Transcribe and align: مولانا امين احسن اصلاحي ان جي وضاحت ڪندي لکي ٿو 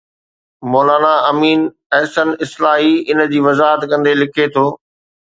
مولانا 0.75 1.11
امين 1.31 1.59
احسن 1.99 2.27
اصلاحي 2.47 2.93
ان 3.11 3.19
جي 3.33 3.39
وضاحت 3.47 3.81
ڪندي 3.91 4.13
لکي 4.21 4.47
ٿو 4.53 4.65